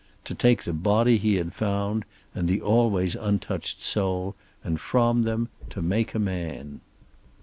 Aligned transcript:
To 0.25 0.33
take 0.33 0.63
the 0.63 0.73
body 0.73 1.17
he 1.17 1.35
had 1.35 1.53
found, 1.53 2.05
and 2.33 2.47
the 2.47 2.59
always 2.59 3.13
untouched 3.15 3.83
soul, 3.83 4.33
and 4.63 4.79
from 4.81 5.25
them 5.25 5.49
to 5.69 5.83
make 5.83 6.15
a 6.15 6.17
man. 6.17 6.81